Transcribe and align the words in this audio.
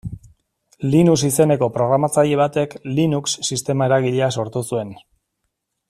Linus 0.93 1.17
izeneko 1.27 1.67
programatzaile 1.75 2.39
batek 2.41 2.73
Linux 3.01 3.35
sistema 3.51 3.89
eragilea 3.91 4.31
sortu 4.39 4.65
zuen. 4.73 4.97